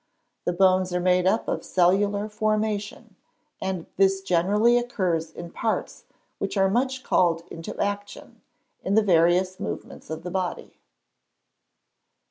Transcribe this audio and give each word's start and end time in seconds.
The 0.45 0.53
bones 0.53 0.91
are 0.95 0.99
made 0.99 1.27
up 1.27 1.47
of 1.47 1.59
a 1.59 1.63
cellular 1.63 2.27
formation; 2.27 3.17
and 3.61 3.85
this 3.97 4.21
generally 4.21 4.79
occurs 4.79 5.29
in 5.29 5.51
parts 5.51 6.05
which 6.39 6.57
are 6.57 6.71
much 6.71 7.03
called 7.03 7.43
into 7.51 7.79
action, 7.79 8.41
in 8.83 8.95
the 8.95 9.03
various 9.03 9.59
movements 9.59 10.09
of 10.09 10.23
the 10.23 10.31
body. 10.31 10.79